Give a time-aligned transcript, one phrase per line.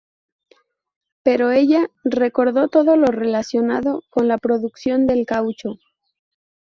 [1.21, 5.77] Pero ella recordó todo lo relacionado con la producción del caucho.